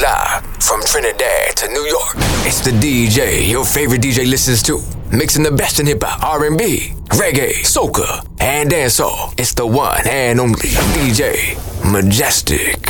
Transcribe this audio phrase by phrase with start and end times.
[0.00, 2.14] live from Trinidad to New York.
[2.46, 4.80] It's the DJ your favorite DJ listens to,
[5.12, 9.38] mixing the best in hip hop, R&B, reggae, soca, and dancehall.
[9.38, 11.56] It's the one and only DJ
[11.92, 12.80] Majestic.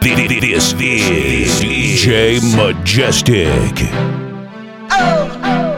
[0.00, 3.88] This is DJ Majestic.
[4.90, 5.71] Oh, oh, oh.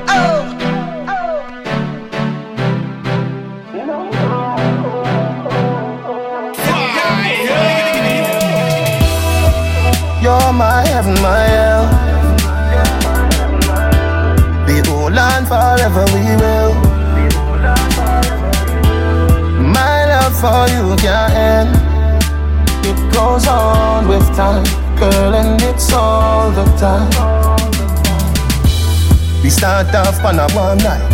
[10.54, 11.84] My heaven, my hell.
[14.66, 16.74] Be hold on forever, we will.
[19.74, 21.70] My love for you can't end.
[22.86, 24.64] It goes on with time,
[24.96, 27.10] girl, and it's all the time.
[29.42, 31.10] We start off on a one night.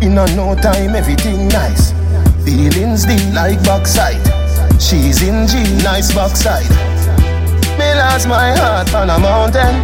[0.00, 1.92] In a no time, everything nice.
[2.44, 4.22] Feelings deep like backside.
[4.80, 6.87] She's in G, nice backside.
[7.78, 9.74] Me lost my heart on a mountain.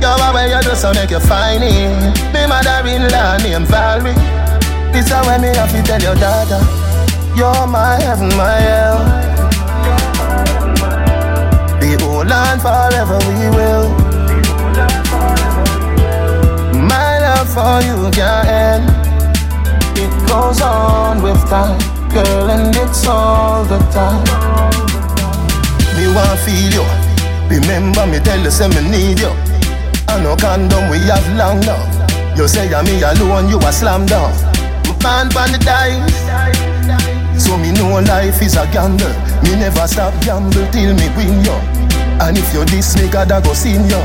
[0.00, 2.32] You're where you do so make you find it.
[2.32, 4.14] Me mother-in-law named Valerie.
[4.92, 6.60] This is when me have to tell your daughter.
[7.34, 8.98] You're my heaven, my hell.
[11.80, 13.88] Be hold on forever, we will.
[16.92, 18.84] My love for you can't end.
[19.96, 21.78] It goes on with time,
[22.10, 24.24] girl, and it's all the time.
[25.96, 26.99] Me want feel you.
[27.50, 29.34] Remember me tell you say me need you.
[30.08, 31.82] I no condom we have long now.
[32.36, 34.32] You say I'm me alone, you a slam down.
[35.02, 36.14] Man pan the dice.
[37.42, 39.08] So me know life is a gamble.
[39.42, 41.58] Me never stop gamble till me win you.
[42.20, 44.02] And if you diss me, God I go sin you.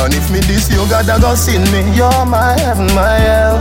[0.00, 1.82] And if me diss you, God I go sin me.
[1.96, 3.58] You're my heaven, my hell.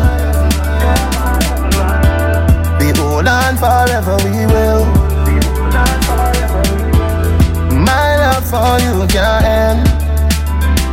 [2.80, 4.98] Be hold on forever, we will.
[8.50, 9.88] For you can't.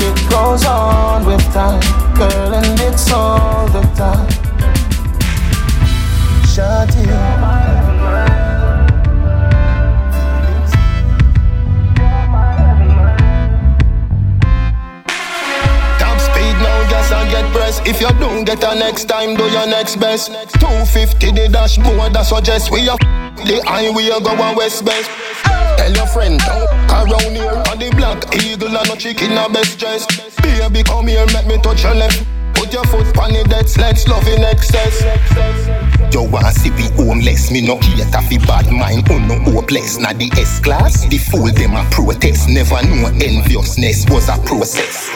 [0.02, 1.80] It goes on with time,
[2.14, 4.28] girl, and it's all the time.
[16.88, 17.80] Gas and get press.
[17.86, 20.28] If you don't get a next time, do your next best.
[20.60, 25.25] 250 the dashboard, that suggest we are the highway go on west best.
[25.86, 26.42] Tell your friend,
[26.90, 30.02] around here on the black eagle and no chicken a best dress.
[30.42, 32.26] Baby, come here, make me touch your left.
[32.54, 35.06] Put your foot on the dead let's love in excess.
[36.10, 39.96] You want see we homeless, me no cater fi bad mind, oh no hopeless.
[40.02, 42.48] Na the S class, the fool them a protest.
[42.48, 45.06] Never know enviousness was a process.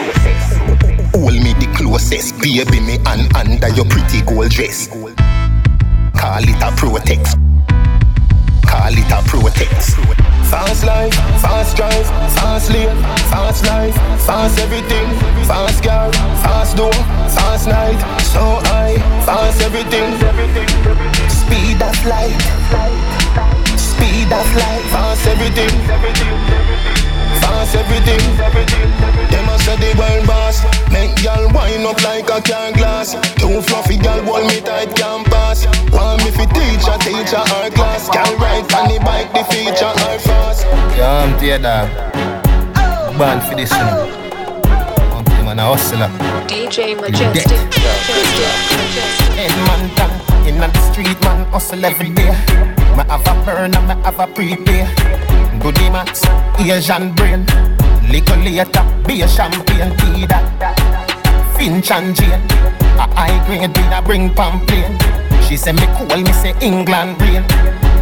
[1.19, 4.87] Hold me the closest, baby me and under your pretty gold dress.
[4.87, 7.35] Call it a protect.
[8.71, 10.30] Call it a protect.
[10.50, 12.97] Fast life, fast drive, fast lane,
[13.31, 13.94] fast life,
[14.27, 15.06] fast everything,
[15.47, 16.11] fast girl,
[16.43, 16.93] fast door,
[17.31, 20.10] fast night, so high, fast everything.
[21.31, 22.43] Speed of light,
[23.78, 27.09] speed of light, fast everything,
[27.60, 28.21] fast everything.
[29.28, 33.12] Them a say the world boss, make y'all wind up like a car glass.
[33.37, 35.66] Too fluffy, y'all hold me tight, can't pass.
[35.93, 39.84] Want me fi teach a teacher our class, can ride on the bike, the feature
[39.84, 40.65] our fast.
[40.97, 41.88] Yo, I'm tear dog.
[43.19, 44.09] Born for this, you know.
[45.12, 46.09] I'm man a hustler.
[46.48, 47.59] DJ Majestic.
[49.37, 52.32] Head man down, in the street man hustle every day.
[52.97, 55.30] Me have a burn and me have a prepay.
[55.60, 56.22] Goody max,
[56.59, 57.44] Asian brain.
[58.10, 60.26] Little later, be a champagne, tea.
[61.56, 62.41] Finch and Jane.
[62.98, 64.91] A high grade beer a bring pamphlet.
[65.47, 67.44] She say me cool, me say England rain.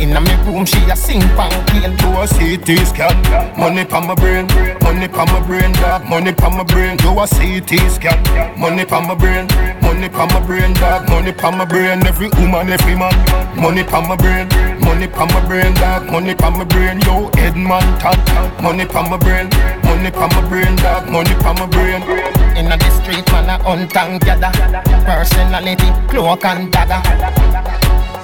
[0.00, 1.98] Inna me room, she a sing pamphlet.
[1.98, 4.46] Do a CT scan, money pa my brain,
[4.82, 6.96] money pa my brain, dog, money pa my brain.
[6.98, 8.18] Do a CT scan,
[8.58, 9.48] money pa my brain,
[9.82, 12.06] money pa my brain, dog, money pa my brain.
[12.06, 13.12] Every woman, every man,
[13.56, 14.48] money pa my brain,
[14.88, 17.00] money pa my brain, dog, money pa my brain.
[17.00, 18.16] Yo, head man, top,
[18.62, 19.48] money pa my brain,
[19.84, 22.00] money pa my brain, dog, money pa my brain.
[22.56, 24.50] Inna the street, man, hunt and gather.
[25.04, 27.00] Personality, cloak and dagger.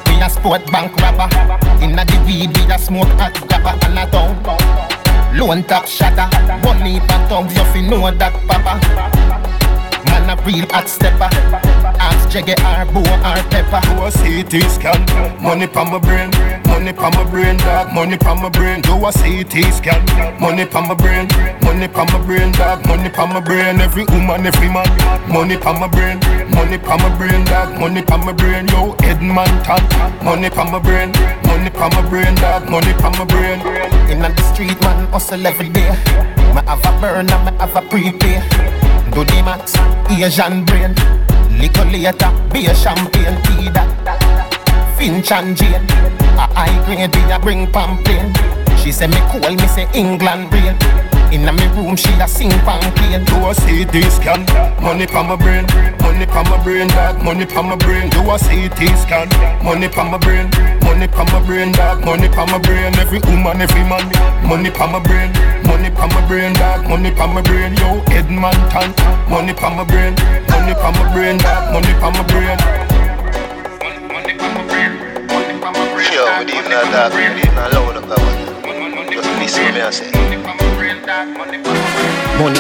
[0.06, 1.28] We a sport bank robber.
[1.84, 4.32] Inna the weed, we a smoke hot grabber and a down.
[5.36, 6.28] Lone top shatter.
[6.64, 8.80] Money for tongues, you fi know that papa.
[10.06, 11.28] Man a real hot stepper.
[12.34, 13.78] Jaggy or Bo or Pepper.
[13.86, 14.98] Do a CT scan.
[15.40, 16.30] Money pa my brain,
[16.66, 17.92] money pa my brain, dog.
[17.94, 18.82] Money pa my brain.
[18.82, 20.02] Do a CT scan.
[20.40, 21.28] Money pa my brain.
[21.62, 22.84] Money pa my brain, dog.
[22.88, 23.80] Money pa my brain.
[23.80, 24.90] Every woman, every man.
[25.30, 26.18] Money pa my brain.
[26.50, 27.78] Money pa my brain, dog.
[27.78, 28.66] Money pa my brain.
[28.66, 29.82] Yo, Edmonton.
[30.24, 31.12] Money pa my brain.
[31.46, 32.68] Money pa my brain, dog.
[32.68, 33.60] Money pa my brain.
[34.10, 35.88] In the street, man, hustle every day.
[36.50, 38.42] Me have a burn and me have a prepay.
[39.14, 39.76] Do the max,
[40.10, 40.92] Asian brain.
[41.56, 44.96] Liquor later, be a champagne, tea that.
[44.98, 45.86] Finch and Jane.
[46.34, 48.36] A high grade, we a bring pamphlet.
[48.80, 50.50] She say me cool, me say England
[51.30, 51.40] rain.
[51.40, 53.24] Inna me room, she a sing pamphlet.
[53.26, 54.44] Do a CT scan.
[54.82, 55.66] Money pa my brain.
[56.00, 57.22] Money pa my brain, dog.
[57.22, 58.10] Money pa my brain.
[58.10, 59.28] Do a CT scan.
[59.64, 60.50] Money pa my brain.
[60.82, 62.04] Money pa my brain, dog.
[62.04, 62.94] Money pa my brain.
[62.98, 64.04] Every woman, every man.
[64.46, 65.32] Money pa my brain.
[65.64, 66.88] Money pa my brain, dog.
[66.88, 67.74] Money pa my brain.
[67.76, 68.94] Yo, Edmonton.
[69.28, 70.14] Money pa my brain.
[70.48, 71.72] Money pa my brain, dog.
[71.72, 72.58] Money pa my brain.
[74.12, 74.92] Money pa my brain.
[75.28, 76.12] Money pa my brain.
[76.14, 78.04] Yo, we even not dark, we even not loud up.
[79.10, 80.63] Just listen to me and say.
[81.04, 81.60] Money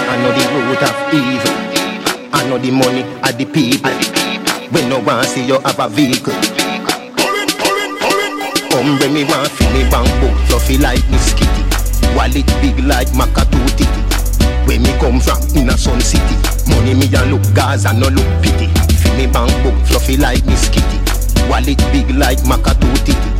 [0.04, 1.48] I know the root of evil.
[2.28, 3.88] I know the money are the people.
[4.68, 6.34] When no one see you have a vehicle.
[8.68, 11.64] Hombre me want fi me bank book fluffy like me skitty.
[12.14, 13.88] Wallet big like Macatoo titty.
[14.68, 16.36] Where me come from in a sun city.
[16.68, 18.68] Money me a look Gaza no look pity.
[19.00, 19.48] Fi me bank
[19.88, 21.00] fluffy like me skitty.
[21.48, 23.30] Wallet big like Macatoo titty.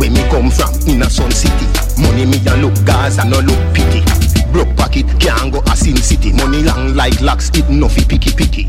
[0.00, 1.68] Where me come from in a sun city.
[2.00, 4.00] Money me a look Gaza no look pity.
[4.52, 6.32] Broke pocket can't go a sin city.
[6.32, 8.68] Money long like locks it fi picky picky.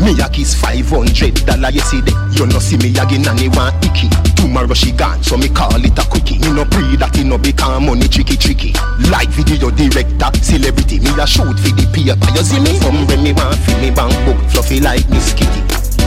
[0.00, 2.12] Me a kiss 500 dollar yesterday.
[2.32, 4.10] You no see me again and he want icky.
[4.34, 6.38] Tomorrow she gone, so me call it a quickie.
[6.40, 8.74] Me no pre that it no become money tricky tricky.
[9.08, 11.00] Like video director, celebrity.
[11.00, 12.28] Me a shoot for the paper.
[12.34, 12.76] You see me?
[12.82, 15.62] Some when me want fi me bank book fluffy like Miss Kitty.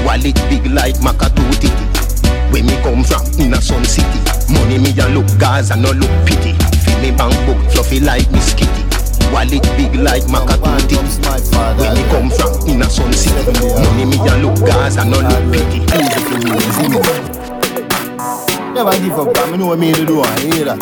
[0.05, 1.85] Wallet big like Macatoo titty.
[2.51, 4.19] Where me come from in a sun city.
[4.53, 6.53] Money me a look Gaza no look pity.
[6.83, 8.86] Feel me bank book fluffy like Miss Kitty.
[9.31, 11.17] Wallet big like Macatoo titty.
[11.77, 13.51] Where me come from in a sun city.
[13.81, 15.79] Money me a look Gaza no look pity.
[18.73, 19.53] Never give up, man.
[19.53, 20.21] I know what me to do.
[20.21, 20.79] I hear that.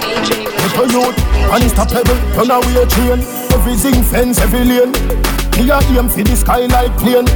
[0.00, 0.30] DJ
[0.60, 1.18] Little youth,
[1.52, 3.39] unstoppable, run away train.
[3.52, 4.92] Everything fence, every lane.
[5.58, 7.26] Me a aim for the sky like plane.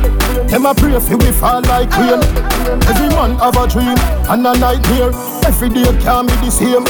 [0.48, 2.22] Them a pray for we fall like rain.
[2.88, 3.98] Every man have a dream
[4.30, 5.12] and a nightmare.
[5.44, 6.84] Every day can be the same.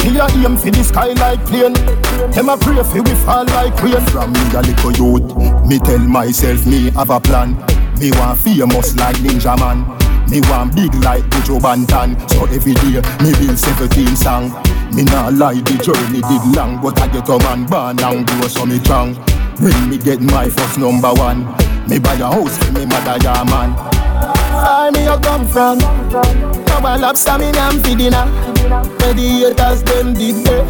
[0.00, 1.74] Me a aim for the sky like plane.
[2.32, 4.00] Them a pray for we fall like rain.
[4.06, 7.56] From me a little youth, me tell myself me have a plan.
[7.98, 9.99] Me want famous like Ninja Man.
[10.30, 14.50] Me want big like Buju Banton So every day me build 17 song.
[14.94, 18.46] Me nah lie the journey did long But I get a man born and grow
[18.46, 19.16] so me strong.
[19.58, 21.46] When me get my first number one
[21.88, 23.74] Me buy a house for me mother yeah man.
[24.54, 25.78] Where me you come from?
[25.78, 28.26] No one lobster me name for dinner.
[29.02, 30.64] Where the them did there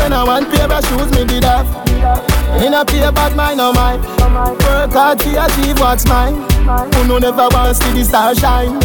[0.00, 3.72] When I want pair of shoes me did have In a pair but mine no
[3.72, 6.34] mine Work hard to achieve what's mine.
[6.94, 8.82] Who no never want see the star shine.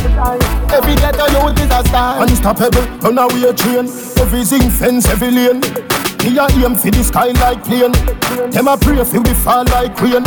[0.72, 2.22] Every ghetto youth is a star.
[2.22, 3.88] Unstoppable, run away train.
[4.18, 5.62] Everything fence, every lane
[6.24, 7.92] Me a aim for the sky like plane.
[8.52, 10.22] Them a pray for we fall like rain.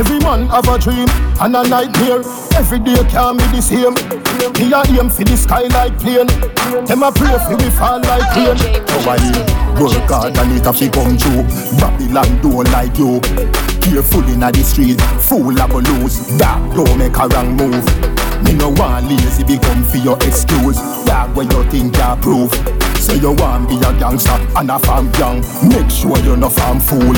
[0.00, 1.08] Every man have a dream
[1.40, 2.24] and a nightmare.
[2.56, 3.94] Every day can be the same.
[4.56, 6.28] Me a aim for the sky like plane.
[6.86, 8.56] Them a pray for we fall like rain.
[8.88, 9.20] So I
[9.76, 11.44] work hard and it a fi come true.
[11.76, 13.20] Babylon don't like you.
[13.84, 16.26] Careful inna the street, fool a lose.
[16.38, 20.78] Dog don't make a wrong move Me no want lazy become for your excuse.
[21.04, 22.52] Dog when you think you prove
[22.98, 26.80] Say you want be a gangster and a farm young Make sure you no farm
[26.80, 27.14] fool.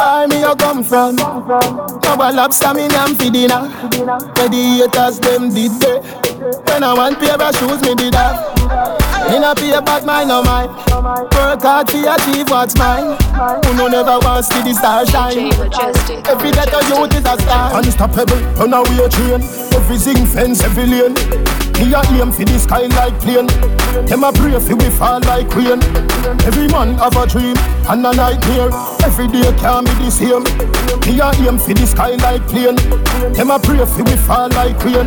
[0.00, 1.16] Where me you come from?
[1.16, 3.68] No a lobster me name for dinner.
[4.36, 8.40] Where the haters them did they When I want pair of shoes me did have.
[9.28, 10.72] In a pay but mine no mine
[11.36, 13.12] Work hard to achieve what's mine.
[13.68, 15.52] Who no never wants to the star shine.
[16.24, 17.76] Every ghetto youth is a star.
[17.76, 19.44] Unstoppable, run away train.
[19.76, 21.12] Everything fence, every lane.
[21.76, 23.44] Me a aim for the sky like plane.
[24.08, 25.84] Them a pray for we fall like rain.
[26.48, 28.72] Every man have a dream and a nightmare.
[29.04, 30.48] Every day can be the same.
[31.04, 32.80] Me a aim for the sky like plane.
[33.36, 35.04] Them a pray for we fall like rain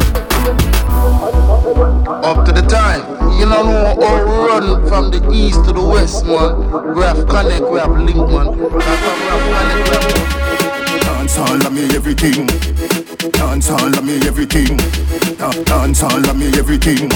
[1.04, 3.04] Up to the time.
[3.38, 6.96] You know how oh, we run from the east to the west, man.
[6.96, 8.56] We have connect, we have link, man.
[11.04, 12.48] Dance all of me everything.
[13.32, 14.78] Dance all of me everything.
[15.38, 17.10] Da- Dance all of me everything.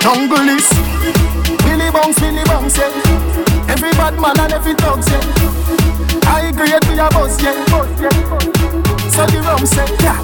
[0.00, 0.68] Jungle is
[1.64, 3.68] Billy Bounce, Billy Bounce, yeah.
[3.68, 5.91] Every bad man and every dog, yeah.
[6.26, 7.52] I grade me a boss, yeah.
[9.10, 10.18] So the rum say, yeah.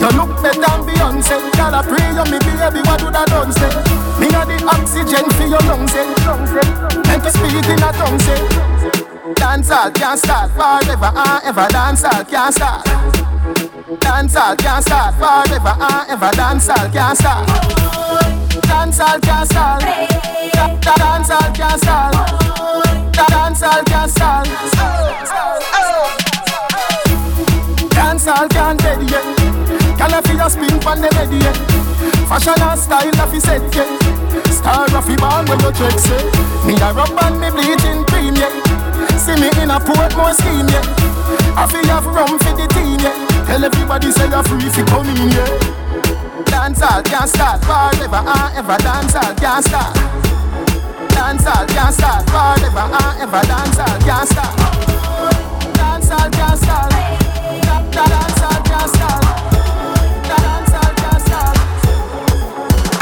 [0.00, 1.38] You look better than Beyonce.
[1.56, 3.70] girl a pray you me baby, what do that done say?
[4.18, 6.04] Me a the oxygen for your lungs, say.
[7.12, 8.40] And to speak in a tongue, say.
[9.38, 11.66] Dancehall can't start forever and ever.
[11.68, 12.84] Dancehall can't start.
[14.00, 16.30] Dancehall can't start forever and ever.
[16.36, 17.48] Dancehall can't start.
[18.66, 19.82] Dancehall can't start.
[20.82, 22.83] Dancehall can't start.
[23.14, 24.10] Dancehall can't.
[27.94, 29.24] Dancehall can't dead yet.
[29.96, 31.56] Can I feel your spin from the bed yet?
[32.28, 33.86] Fashion and style of set yet.
[34.50, 36.18] Star of the ball when you check say.
[36.66, 38.50] Me a rub and me bleaching cream yet.
[39.14, 40.86] See me in a Portmore scheme yet.
[41.54, 43.14] I feel have rum for the team yet.
[43.46, 45.50] Tell everybody say you're free fi come in yet.
[46.50, 48.76] Dancehall can't start forever and ever.
[48.82, 50.33] Dancehall can't start.
[51.14, 53.42] Dancehall can't start forever and ever.
[53.50, 54.54] Dancehall can't start.
[55.78, 56.92] Dancehall can't start.
[57.92, 58.33] Dancehall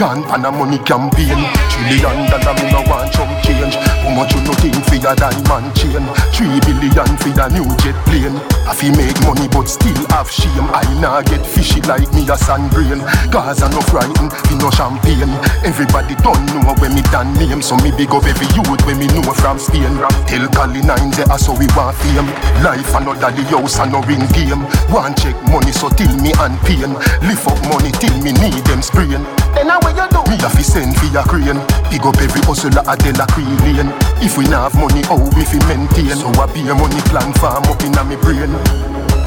[0.03, 1.39] Gone pan a money campaign.
[1.71, 3.79] Trillion dollar me no want chump change.
[4.03, 6.03] How much you no think for your diamond chain?
[6.35, 8.35] Three billion for your new jet plane.
[8.67, 10.67] I fi make money but still have shame.
[10.75, 12.99] I nah get fishy like me a sand brain.
[13.31, 15.31] Cause I no frighten, fi no champagne
[15.63, 17.63] Everybody don't know when me done name.
[17.63, 20.03] So me big up every youth when me know from Spain.
[20.27, 22.27] Tell Cali nine I so we want fame.
[22.67, 24.67] Life another the house and no ring game.
[24.91, 26.91] Want check money so till me and pain.
[27.23, 29.23] Lift up money till me need them sprain.
[29.55, 30.21] Then how will you do?
[30.33, 31.61] me a fi send fi a crane
[31.93, 33.93] Big up every hustler a tell a queen lane
[34.25, 37.33] If we not have money, how we fi maintain So I be a money plan
[37.37, 38.53] farm up inna me brain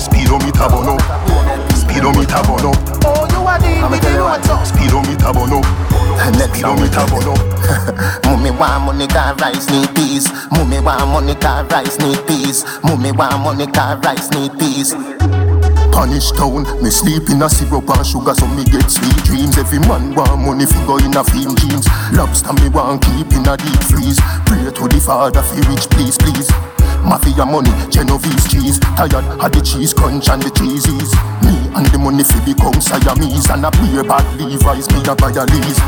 [0.02, 1.02] Speedometer burn up
[1.78, 4.44] Speedometer burn up Oh, you are the I'ma tell you what.
[4.66, 5.66] Speedometer burn up
[6.38, 7.56] Next song we Speedometer burn up
[8.26, 10.30] Mummy want money car rice need peace.
[10.52, 12.64] Mummy want money car rice need peace.
[12.84, 14.94] Mummy want money car rice need peace.
[15.96, 19.56] Punish town, me sleep in a syrup and sugar so me get sweet dreams.
[19.56, 21.88] Every man want money fi go in a film jeans.
[22.12, 24.20] Lobster me want keep in a deep freeze.
[24.44, 26.52] Pray to the father fi rich please please.
[27.00, 28.76] Mafia money, Genovese cheese.
[29.00, 31.16] Tired of the cheese crunch and the cheesies
[31.48, 34.92] Me and the money fi become Siamese And a beer bad Levi's.
[34.92, 35.80] Me a buy a lease.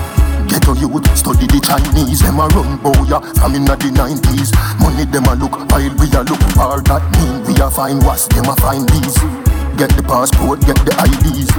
[0.47, 2.23] Ghetto youth, study the Chinese.
[2.23, 6.23] Them a run boya from inna the 90s Money them a look while we a
[6.23, 7.43] look for That mean.
[7.43, 11.53] We a find was them a find these Get the passport, get the IDs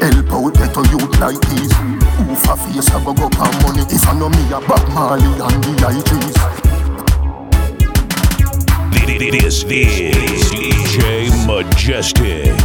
[0.00, 1.68] Help out ghetto youth like these.
[2.24, 3.84] Oof a face a go go pan money.
[3.92, 6.32] If I know me a Bob Marley and the I-Threes
[9.04, 12.56] This is DJ Majestic.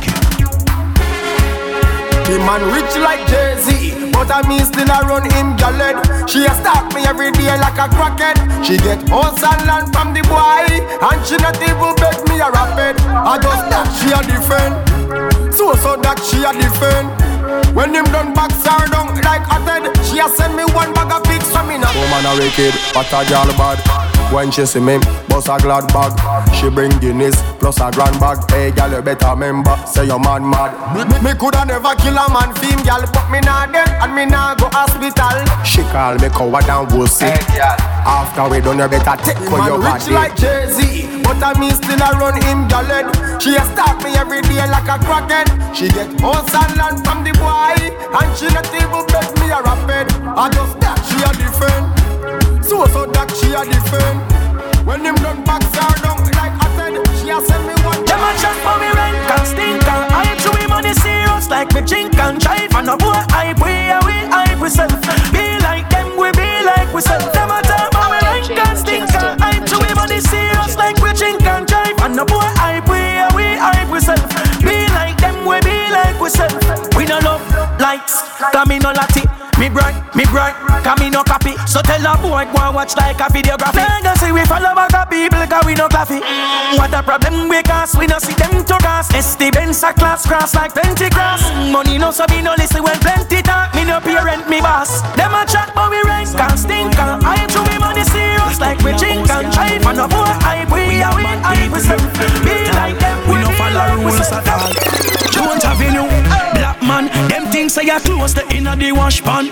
[2.32, 6.00] The man rich like Jay-Z But I me still a run him galed.
[6.32, 8.40] She a stalk me every day like a crackhead.
[8.64, 12.48] She get house and land from the boy And she not even beg me a
[12.48, 14.93] rap it I just that she a defend
[15.52, 17.12] So so that she a defend
[17.76, 21.12] when him done box her down like a head She a send me one bag
[21.12, 24.13] of pics from me now Woman a wicked, but a girl bad.
[24.34, 24.98] When she see me,
[25.30, 26.10] bust a glad bag.
[26.56, 28.42] She bring Guinness plus a grand bag.
[28.50, 30.74] Hey, girl, you better remember, say your man mad.
[30.98, 34.26] Me, me coulda never kill a man film gal But me nah dead and me
[34.26, 37.30] nah go hospital She call me coward and wussy.
[38.06, 40.14] After we done, you better take for Man your rich body.
[40.18, 44.42] like Jay-Z But I me still a run him galed She a stalk me every
[44.42, 45.48] day like a crackhead
[45.78, 47.78] She get house and land from the boy
[48.18, 52.03] And she not even beg me a rap it I just that she a defend
[52.64, 54.34] So so that she had a defend.
[54.88, 58.20] When him done box her down like I said She a send me one Them
[58.20, 61.82] a chat for me rank and stink and I chew him money serious like me
[61.88, 62.68] drink and drive.
[62.76, 64.92] And a boy hype we and we hype we self
[65.32, 68.76] Be like them we be like we self Them a chat for me rank and
[68.78, 71.96] stink and I chew him money serious like we drink and drive.
[72.04, 74.20] And a boy hype we and we hype we self
[74.60, 76.60] Be like them we be like we self
[77.00, 77.40] We no love
[77.80, 78.20] likes,
[78.52, 79.24] cause me no lati
[79.62, 81.54] me bright, me bright, cause me no copy.
[81.70, 83.86] So tell a boy go and watch like a videography.
[84.02, 86.20] Go say we follow back a people cause we no coffee.
[86.20, 89.94] Mm, What a problem we cause, we no see them to gas ST Benz a
[89.94, 91.46] class cross like plenty grass.
[91.72, 93.74] Money no so me no listen when plenty talk.
[93.76, 95.02] Me no parent, me boss.
[95.16, 98.82] Them a chat but we rank and stink and I chew me money serious like
[98.82, 99.86] we drink and drive.
[99.86, 102.02] And a boy hype we are we hype we self
[102.44, 104.74] Be like them we no follow rules at all.
[105.32, 106.06] Jones Avenue,
[106.54, 109.48] black man Them things say you close the inner the wash pan.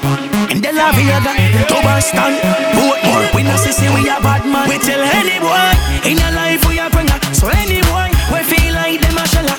[0.51, 1.21] In the La Vega,
[1.69, 2.33] to Boston
[2.75, 4.67] Boat more, we no see say we a bad man.
[4.69, 5.73] We tell any boy,
[6.09, 9.55] in a life we a bringer So any boy, we feel like them a shella.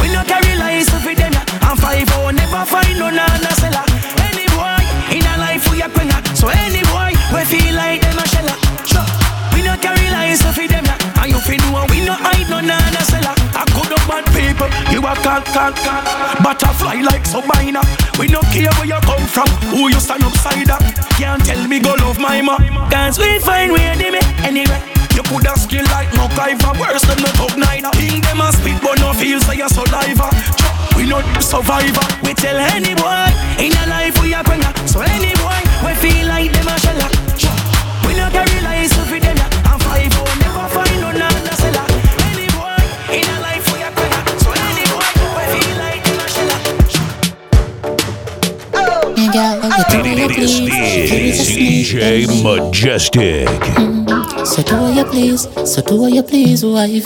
[0.00, 3.50] We no carry lies for them And five oh never find no nana
[14.96, 15.76] you a cock cock
[16.42, 17.84] Butterfly like Sabina
[18.18, 20.80] We no care where you come from, who you stand upside up.
[21.20, 22.56] Can't tell me go love my ma.
[22.88, 24.80] Cause we find way to me anyway.
[25.12, 27.90] You could have skill like no kiver, worse than no top neither.
[27.92, 30.28] King them a spit, but no feel so you saliva.
[30.96, 32.06] We not survivor.
[32.24, 33.28] We tell any boy
[33.60, 34.72] in a life we are bringer.
[34.88, 37.10] So any boy we feel like them a sheller.
[38.08, 39.35] We no carry lies to feed them.
[49.36, 51.40] Girl, oh, you do what you please.
[51.40, 52.42] A DJ me.
[52.42, 53.48] Majestic.
[54.46, 57.00] So do what you please, so do what you please, wifey.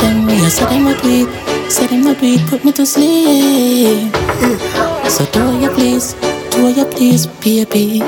[0.00, 4.12] Them way, so them a do it, so them a it, put me to sleep.
[5.08, 6.12] So do what you please,
[6.50, 8.02] do what you please, baby.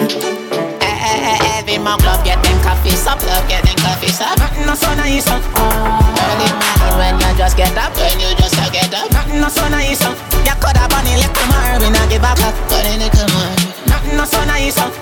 [1.56, 3.63] Every mug love get them coffee up, love get
[4.18, 4.36] them.
[4.38, 5.42] Nothing no so nice up.
[5.54, 9.10] Early morning when you just get up, when you just get up.
[9.10, 10.16] Nothing no so nice up.
[10.46, 12.38] You coulda bunny left tomorrow, we not give up.
[12.86, 13.54] In the tomorrow,
[13.88, 14.92] nothing no so nice up.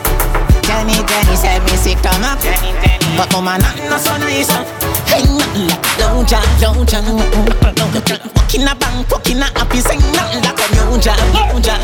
[0.64, 2.40] Jenny, Jenny said me sick stomach.
[2.40, 3.16] Jenny, Jenny.
[3.16, 4.66] But mama, nothing no so nice up.
[5.08, 8.20] Hey, nothing like don't jam, don't jam, don't jam.
[8.34, 11.80] Walking a bank, walking a happy, sing nothing like a new jam, new jam.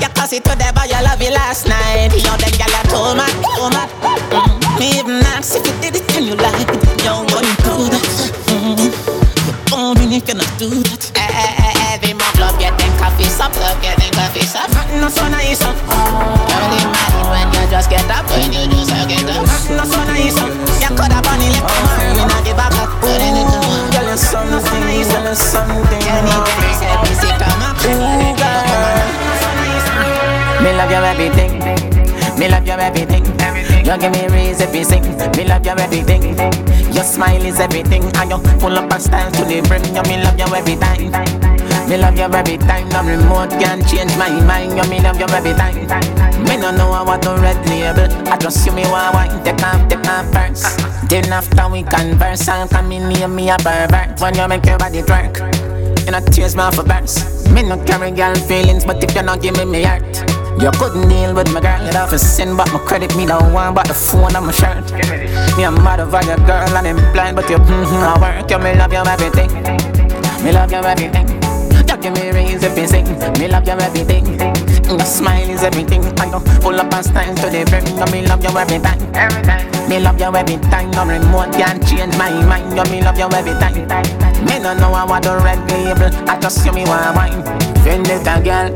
[0.00, 2.12] You pass it to the boy you love you last night.
[2.14, 3.90] You know them gyal a too mad, too mad.
[4.30, 4.55] Mm.
[4.76, 6.84] Ask if you did it and you like it.
[7.00, 8.04] You wouldn't do that.
[8.52, 8.92] Mm.
[9.72, 11.16] Oh, me you cannot do that.
[11.16, 14.68] Every mug love get them coffee up, love get them coffee up.
[14.76, 15.72] Nothing no so nice up.
[15.80, 19.48] Early morning when you just get up, when you just get up.
[19.48, 20.52] Nothing no so nice up.
[20.52, 22.92] You coulda bunny left tomorrow, we not give back up.
[23.00, 23.48] But in it
[23.96, 26.04] Girl, you're something, girl, you're something.
[26.04, 27.32] Jenny, Jenny said me sick.
[27.96, 29.08] Ooh, girl.
[30.60, 31.64] Me love you everything.
[32.36, 33.35] Me love you everything.
[33.86, 35.02] You give me reason to sing.
[35.36, 36.34] Me love you everything.
[36.92, 38.02] Your smile is everything.
[38.16, 39.84] And you full up of style to the brim.
[39.94, 41.14] You me love you every time.
[41.88, 42.88] Me love you every time.
[42.88, 44.76] No remote can change my mind.
[44.76, 45.86] You me love you every time.
[46.42, 48.10] Me no know I want to red label.
[48.26, 49.44] I just you me want wine.
[49.44, 49.78] Take off,
[50.08, 51.08] off first.
[51.08, 54.20] Then after we converse, and come in near me a pervert.
[54.20, 55.38] When you make your body twerk.
[56.04, 57.48] You know tears off a burst.
[57.52, 60.02] Me no carry girl feelings, but if you not give me me heart,
[60.60, 61.84] you couldn't deal with my girl.
[61.84, 64.52] You have to send back my credit, me no one but the phone on my
[64.52, 64.92] shirt.
[65.56, 68.50] Me a mad over your girl and I'm blind, but you mm-hmm, I work.
[68.50, 69.50] You me love you everything.
[70.44, 71.36] Me love you everything.
[71.88, 73.06] You give me to sing.
[73.38, 74.26] Me love you everything.
[74.86, 76.04] Your smile is everything.
[76.18, 77.86] I know pull up and style to the brim.
[77.86, 79.88] You me love you every time.
[79.88, 80.90] Me love you every time.
[80.92, 82.76] No remote can change my mind.
[82.76, 84.25] You me love you every time.
[84.46, 86.10] Me no know I want the red label.
[86.28, 87.42] I just you me want wine.
[87.82, 88.68] Friend little girl.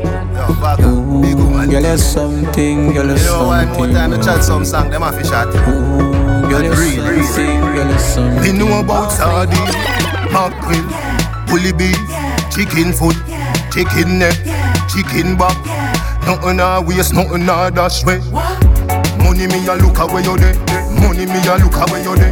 [0.81, 3.93] Ooh, girl, you're something, girl, you're You know why more something.
[3.95, 5.47] time to chat some song, them have to shot.
[5.47, 7.23] Ooh, girl, you're Real, real.
[7.23, 8.41] something, girl, you're something.
[8.41, 9.59] Me know about sardine,
[10.31, 10.83] mackerel,
[11.47, 11.97] bully beef,
[12.51, 13.15] chicken foot,
[13.71, 14.35] chicken neck,
[14.89, 15.57] chicken back.
[16.25, 18.19] Nothing a waste, nothing a dash way.
[19.23, 20.55] Money me a look away you there.
[21.01, 22.31] Money me a look away you there.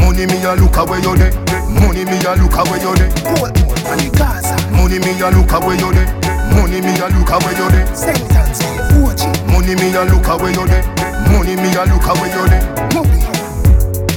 [0.00, 1.43] Money me a look away you there.
[1.80, 3.10] Money me a look away you there.
[4.72, 6.08] Money me a look away you there.
[6.54, 7.86] Money me a look away you there.
[9.50, 10.84] Money me a look away you there.
[11.30, 12.64] Money me a look away you there.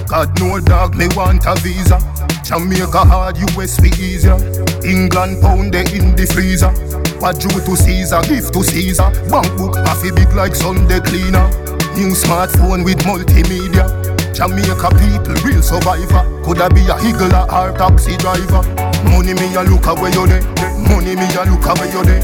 [0.07, 1.99] God no dog, me want a visa.
[2.43, 4.37] Jamaica hard, US be easier.
[4.85, 6.71] England pound they in the freezer.
[7.19, 9.11] What due to Caesar, give to Caesar.
[9.29, 11.47] Bank book half big like Sunday cleaner.
[11.95, 14.16] New smartphone with multimedia.
[14.37, 16.21] Jamaica people, real survivor.
[16.45, 18.61] Coulda be a higgler or taxi driver.
[19.09, 20.45] Money me a look away you there.
[20.77, 22.21] Money me a look away you there.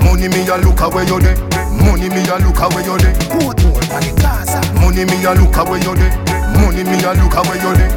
[0.00, 1.36] Money me a look away you there.
[1.84, 3.12] Money me a look away you there.
[4.80, 6.16] Money me a look away you there.
[6.56, 7.92] Money me a look away you there.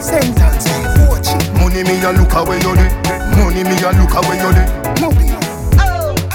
[1.55, 2.91] Money me a look away you there.
[3.39, 5.28] Money me a look away you there.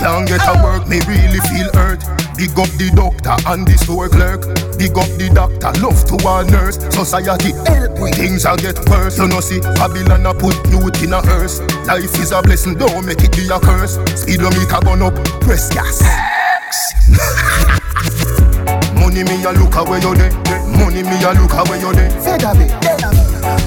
[0.05, 2.05] Can't get a work, me really feel hurt.
[2.37, 4.45] Big up the doctor and the store clerk.
[4.77, 6.77] Big up the doctor, love to a nurse.
[6.93, 8.13] Society help me.
[8.13, 9.17] Things a get worse.
[9.17, 11.65] You know see, Babylon a put youth in a hearse.
[11.89, 13.97] Life is a blessing, don't make it be a curse.
[14.13, 16.05] Speedometer gone up, press gas.
[19.01, 20.37] Money me a look away you there.
[20.77, 22.13] Money me a look away you there.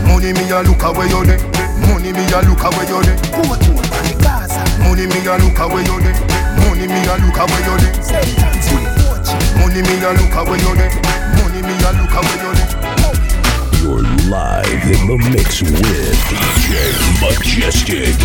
[0.06, 1.67] Money me a look away you there.
[1.88, 3.18] Money me a look away you there.
[4.84, 6.16] Money me a look away you there.
[6.64, 7.94] Money me a look away you there.
[9.58, 10.92] Money me a look away you there.
[11.38, 12.70] Money me a look away you there.
[13.82, 16.74] You're live in the mix with DJ
[17.22, 18.18] Majestic.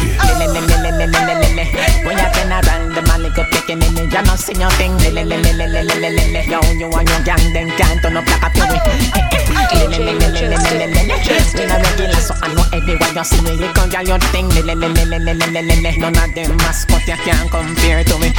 [2.04, 4.70] When you turn around, the man lick up picking in it, you not see your
[4.72, 4.98] thing.
[4.98, 9.41] Yo, you and your gang, them can't turn up like a fury.
[9.72, 13.52] We not regular, so I know everywhere you see me.
[13.60, 14.48] You girl, your thing.
[14.48, 18.32] None of them mascot you can't compare to me.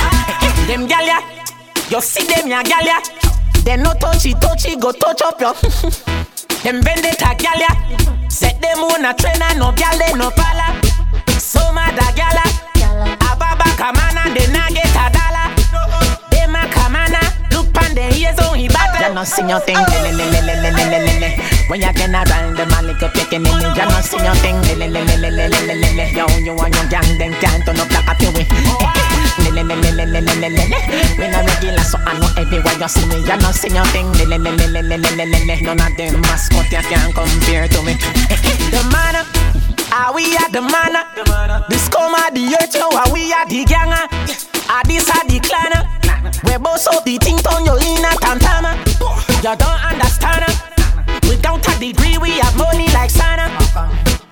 [0.67, 1.19] Them gal ya,
[1.89, 2.99] you see them ya gal ya.
[3.63, 5.53] They no touchy touchy, go touch up your.
[6.63, 7.69] them vendetta gal ya.
[8.29, 10.79] Set them on a train and no gal they no pala.
[11.39, 12.45] So mad a gal ya.
[13.29, 15.49] Ababa kamana, they not get a dollar.
[16.31, 19.07] Them a kamana, look pan the ears on he battle.
[19.09, 19.77] You no sing your thing,
[21.69, 23.53] When you can around them, I lick up your in it.
[23.53, 26.05] You no sing your thing, le le le le le.
[26.11, 28.45] Yo, you and your gang, them can't turn up like a peewee.
[29.39, 30.65] Le le le le le.
[31.17, 33.23] We not regular, so I know everywhere you see me.
[33.23, 34.97] You no sing your thing, le le le le le.
[35.63, 37.93] None of them mascot you can't compare to me.
[38.69, 39.25] The man.
[39.95, 40.93] Ah, we are the man.
[41.69, 43.93] This come at the earth, yo, ah, we are the gang.
[44.67, 45.71] Ah, this are the clan.
[46.43, 48.75] We both out the thing on your in a tantama.
[49.43, 50.72] You don't understand.
[51.33, 53.49] Without a degree, we have money like Santa.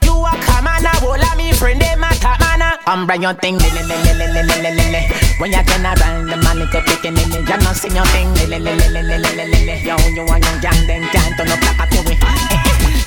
[0.06, 2.78] You a commoner, all of me friend they a top manner.
[2.86, 5.02] I'm Brian thing, lily lily lily lily lily.
[5.42, 7.42] When you turn around, the money go picking in it.
[7.42, 9.82] You not seeing your thing, lily lily lily lily lily.
[9.82, 12.14] Yo, you a young gang, then can't turn up like a kiwi.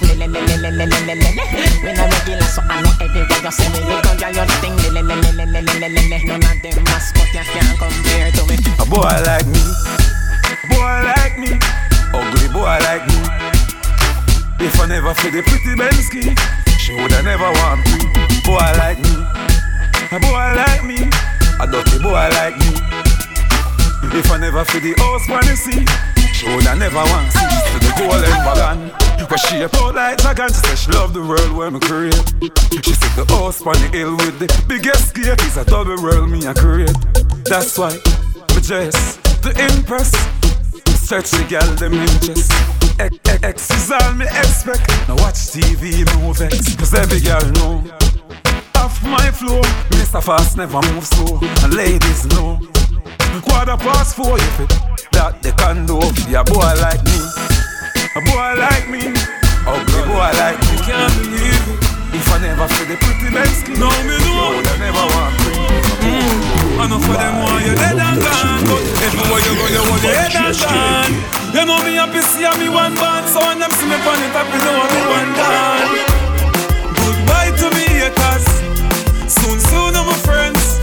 [0.03, 1.31] Lily lily lily lily lily.
[1.87, 3.79] We not regular, so I know everywhere you see me.
[3.79, 6.19] You go do your thing, lily lily lily lily lily.
[6.27, 8.59] None of them mascot you can't compare to me.
[8.75, 9.63] A boy like me,
[10.51, 11.55] a boy like me,
[12.11, 13.54] ugly boy like me.
[14.65, 16.33] If I never feel the pretty Bensky,
[16.81, 18.01] she woulda never want me.
[18.49, 19.13] Boy like me,
[20.09, 21.05] a boy like me,
[21.61, 22.73] a dirty boy like me.
[24.17, 25.85] If I never feel the house you see,
[26.33, 27.73] she woulda never want see oh.
[27.73, 29.05] to the golden wagon.
[29.29, 32.25] Where she a out like dragon, she said she love the world when me create.
[32.81, 36.31] She said the house on the hill with the biggest gate is a double world
[36.31, 36.97] me a create.
[37.45, 40.09] That's why me dress to impress.
[41.05, 42.49] Search the gal them inches.
[42.99, 44.89] X, is all me expect.
[45.09, 46.77] Now watch TV, no vex.
[46.77, 47.83] Cause every girl know.
[48.77, 50.23] Off my flow, Mr.
[50.23, 51.39] Fast never move slow.
[51.63, 52.61] And ladies know.
[53.43, 54.71] Quarter past four, if it
[55.13, 55.99] that they can do.
[56.31, 57.19] Yeah, boy like me.
[58.15, 59.13] A boy like me.
[59.67, 60.77] Ugly boy like me.
[60.87, 61.84] Can't believe it.
[62.15, 64.55] If I never feel the pretty Bensky, no me know.
[64.55, 65.51] I never want me.
[66.07, 66.79] Mm.
[66.79, 70.03] I know for them why you dead and gone, but everywhere you go, you want
[70.07, 71.15] your head and gone.
[71.51, 74.31] You know me happy see me one band, so when them see me on it,
[74.31, 75.91] happy know me one gone.
[77.03, 78.47] Goodbye to me haters,
[79.27, 80.79] soon soon I'm my friends.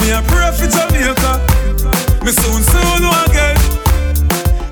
[0.00, 1.32] Me a pray for Jamaica,
[2.24, 3.60] me soon soon know again.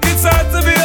[0.08, 0.77] It's hard to be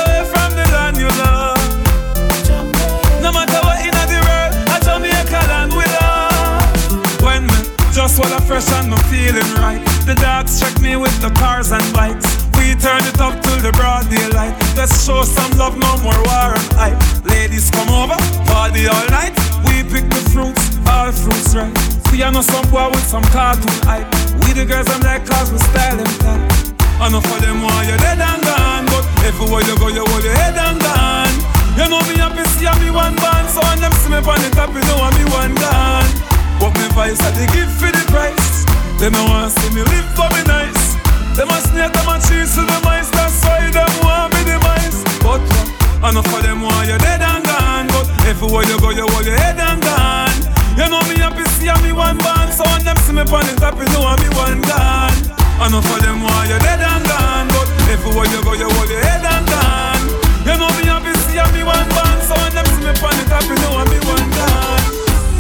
[8.20, 9.82] wanna fresh and no feeling right.
[10.06, 12.28] The dogs check me with the cars and bikes.
[12.58, 14.54] We turn it up till the broad daylight.
[14.78, 17.00] Let's show some love, no more war and hype.
[17.26, 19.34] Ladies come over, party all night.
[19.66, 21.74] We pick the fruits, all fruits right.
[22.10, 24.08] See I know some boy with some cartoon hype.
[24.46, 26.74] We the girls I'm like cause we style them tight.
[27.12, 30.34] Know for them why you're dead and gone, but everywhere you go you hold your
[30.34, 31.36] head and gone.
[31.78, 34.50] You know me happy see me one band, so when them see me on the
[34.56, 36.33] top, you know I'm me one gone.
[36.64, 38.64] But me vice I they give for the price.
[38.96, 40.96] They no want see me live for me nice.
[41.36, 43.12] Them a snake, them a cheese to the mice.
[43.12, 45.04] That's why them want me the mice.
[45.20, 47.92] But uh, I know for them why you're dead and gone.
[47.92, 50.40] But everywhere you go, you hold your head and gone.
[50.80, 53.60] You know me happy see me one band, so when them see me on the
[53.60, 55.20] top, you know I'm me one gone.
[55.68, 57.52] Know for them why you're dead and gone.
[57.52, 60.04] But everywhere you go, you hold your head and gone.
[60.48, 63.24] You know me happy see me one band, so when them see me on the
[63.28, 64.83] top, you know I'm me one gone.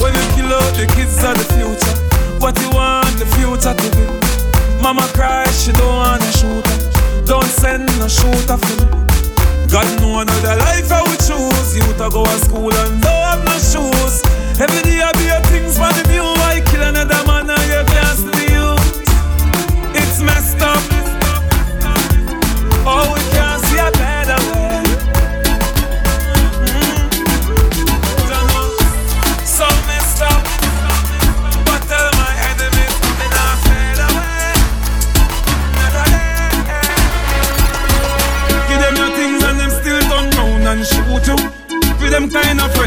[0.04, 1.96] When you kill out the kids of the future,
[2.44, 4.04] what you want the future to be?
[4.84, 7.24] Mama cry, she don't wanna shoot her.
[7.24, 8.88] Don't send no shooter for me.
[9.72, 11.76] God know another life I would choose.
[11.76, 14.20] You to go to school and don't have no shoes.
[14.60, 16.22] Every day I be a things for the view.
[16.22, 18.76] Why kill another man and you can't see you?
[19.96, 20.93] It's messed up.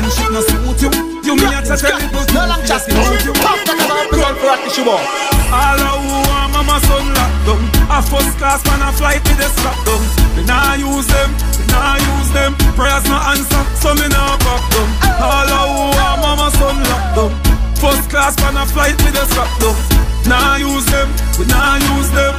[0.07, 0.91] Of friendship no suit you.
[1.27, 3.03] You me a tell it but No long chat, no.
[3.43, 5.03] Talk to them about blood for a tissue ball.
[5.51, 9.49] all who want mama son locked down A first class man a flight with the
[9.59, 10.03] strap down
[10.37, 14.63] We nah use them, we nah use them Prayers no answer, so me nah back
[14.71, 14.89] down
[15.19, 17.33] All who want mama son locked down
[17.83, 19.75] First class man a flight with the strap down
[20.31, 22.35] Nah use them, we nah use them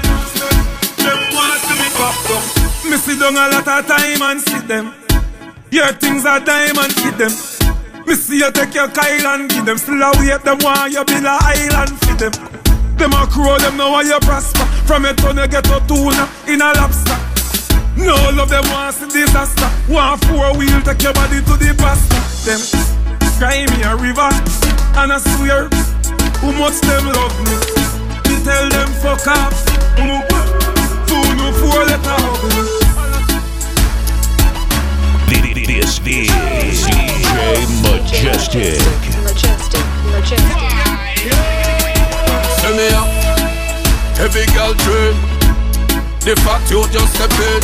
[1.04, 2.44] Them want to me back down
[2.88, 4.94] Me sit down a lot of time and see them
[5.72, 7.57] Your things are diamond, fit them.
[8.08, 9.78] Me see you take your Kyle and give them.
[9.78, 12.32] Still a them while you build a island fit them.
[12.96, 14.64] Them a crow, them know why you prosper.
[14.88, 17.20] From a ton you get a tuna in a lobster.
[17.98, 19.68] No love them want see disaster.
[19.92, 22.16] One four wheel take your body to the pasta.
[22.48, 22.64] Them
[23.36, 24.32] cry me a river
[25.04, 25.68] and I swear
[26.40, 27.60] who much them love me.
[28.48, 29.66] Tell them fuck off.
[29.98, 32.77] Two no four letter hug me.
[35.68, 38.80] This is DJ Majestic.
[39.22, 39.84] Majestic,
[40.16, 40.58] majestic.
[42.64, 43.10] Send me up,
[44.16, 45.12] heavy girl train.
[46.24, 47.60] The fact you just step in,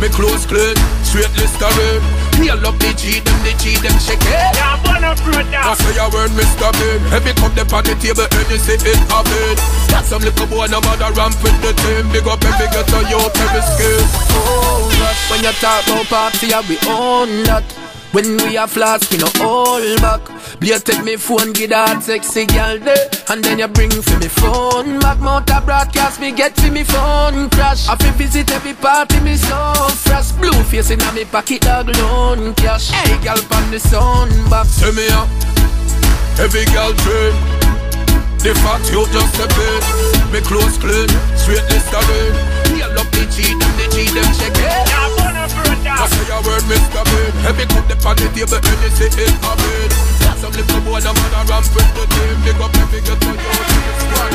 [0.00, 2.23] me clothes clean, straight Listerine.
[2.38, 4.54] Heal up the G, them the G, them shake it.
[4.58, 6.70] Yeah, wanna fruit I say your word, Mr.
[6.78, 7.00] Bean.
[7.10, 9.56] Heavy cup them on the table, and you say it happen.
[9.88, 12.10] Got some little boy, no matter ramp with the team.
[12.10, 14.02] Big up every get on your every skill.
[14.34, 17.83] Oh, that when you talk about party, yeah, we own that.
[18.14, 20.22] When we are flask, we no hold back.
[20.60, 23.10] Blaze take me phone, get that sexy girl there.
[23.28, 25.18] And then you bring for me phone back.
[25.18, 27.88] Motor broadcast, me get for me phone crash.
[27.88, 29.58] I fi visit every party, me so
[30.06, 30.30] fresh.
[30.38, 32.94] Blue face in me pocket, dog loan cash.
[32.94, 34.66] Hey, girl, pan the sun back.
[34.66, 35.26] Send me up,
[36.38, 37.34] heavy girl train.
[38.46, 42.38] The fact you just step in, me clothes clean, straight Listerine.
[42.70, 45.23] Heal up the G, them the G, them check it.
[45.94, 47.02] I say your word, Mr.
[47.06, 47.32] Bean.
[47.46, 48.60] Heavy cup the on the table,
[48.98, 49.88] say it happen.
[50.20, 52.36] Got some little boy, no matter ramp with the team.
[52.42, 54.30] Big up every get on your squad.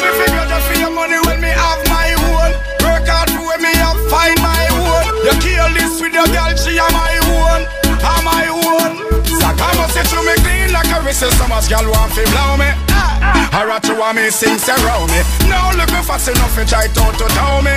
[0.00, 2.50] Me figure just for your money when me have my own.
[2.80, 5.04] Work hard for when me have find my own.
[5.26, 7.60] You kill this with your girl, she am my own,
[8.00, 8.90] am my own.
[9.26, 12.85] Sakamo say to me clean like a whistle, so much girl want fi blow me.
[13.22, 15.20] I rat you want me sing around me.
[15.48, 17.76] Now look me fast enough to try to to tell me.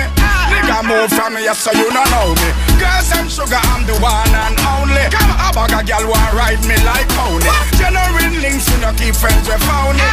[0.52, 2.48] Nigga move from me, so you don't know me.
[2.76, 5.04] Girls and sugar, I'm the one and only.
[5.08, 7.48] Come a bag a girl want ride me like pony.
[7.80, 10.04] Genuine links, you know keep friends with phony.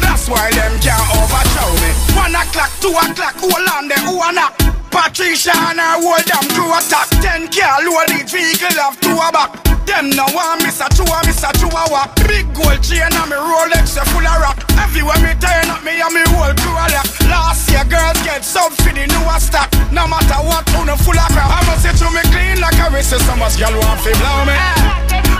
[0.00, 1.90] That's why them can't overthrow me.
[2.16, 4.71] One o'clock, two o'clock, hold on there, who a knock?
[4.92, 7.08] Patricia and her whole damn crew attack.
[7.24, 9.56] Ten car load each vehicle have two a back.
[9.88, 12.12] Them no want miss a chua, miss a chua walk.
[12.28, 14.60] Big gold chain and me Rolex a full of rock.
[14.76, 17.08] Everywhere me turn up, me and me whole crew a lock.
[17.26, 19.72] Last year girls get sub for the newer stock.
[19.90, 21.48] No matter what, who no full of crap.
[21.48, 24.44] I must say to me clean like a whistle, so much girl want fi blow
[24.44, 24.54] me.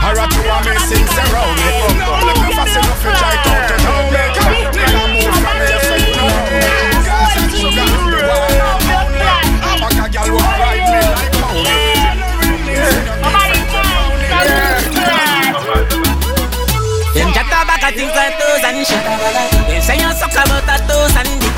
[0.01, 1.69] I rock you want me sing around me.
[2.01, 4.23] No looking fast enough to try to to know me.
[4.75, 5.12] Nigga
[17.83, 19.03] chat about a things like toes and shit.
[19.66, 21.57] Them say you suck about a toes and dick.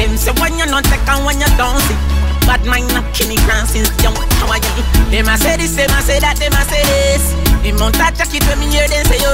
[0.00, 1.98] Them say when you not take and when you don't see.
[2.48, 4.16] Bad mind not kill me grand since young.
[4.40, 4.84] How are you?
[5.12, 7.36] Them a say this, them a say that, them a say this.
[7.60, 9.28] Them on touch it when me hear them say yo.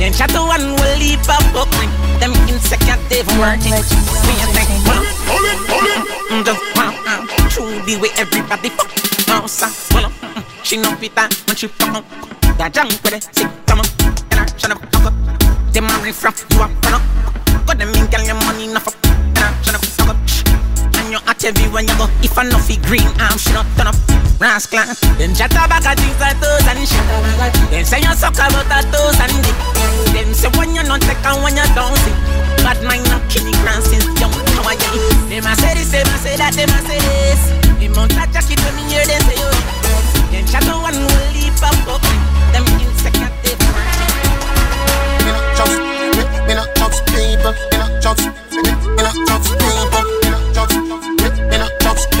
[0.00, 1.68] Them chat one will leap up up.
[2.16, 3.76] Them insecure they working.
[3.76, 6.46] We a think, hold it, hold it.
[6.48, 7.28] Just wow, wow.
[7.52, 8.88] True the way everybody fuck.
[9.28, 12.04] No, sir, well, mm, she no pita when she fuck up.
[12.56, 13.86] That junk with it, sick, come on.
[14.32, 15.21] And I shut up, fuck up.
[15.72, 17.02] Them a riff raff, you a run up.
[17.64, 18.96] Got them in, girl, your money enough up.
[19.08, 20.20] And I shut up, fuck up.
[21.00, 22.12] And you at everywhere you go.
[22.20, 23.96] If I fi green, I'm she not turn up.
[24.36, 24.84] Rascal,
[25.16, 27.00] them chat about a things like toes and shit.
[27.72, 29.56] Them say you suck about a toes and dick.
[30.12, 32.12] Them say when you not take and when you don't see.
[32.60, 34.34] Bad mind not killing grand since young.
[34.52, 34.92] How are you?
[35.32, 37.42] Them a say this, them a say that, them a say this.
[37.80, 39.48] Them on touch a kid when me hear them say yo.
[40.36, 42.04] Them chat to one will leap up up.
[42.52, 43.41] Them insecure
[48.12, 48.18] Me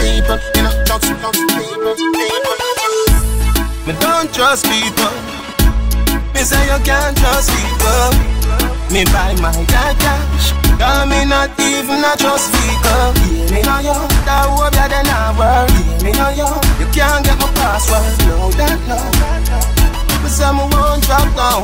[0.00, 0.38] People.
[0.80, 1.92] People, people.
[4.00, 5.12] Don't trust people.
[6.32, 8.10] Me say you can't trust people.
[8.90, 10.52] Me buy my dad cash.
[10.80, 13.12] Cause me not even a trust vehicle.
[13.28, 13.98] Yeah, me know you.
[14.24, 15.68] That hope you then I work.
[15.68, 16.48] Yeah, me know you.
[16.80, 18.00] You can't get my password.
[18.28, 18.96] No, that no.
[20.22, 21.62] Me say me won't drop down.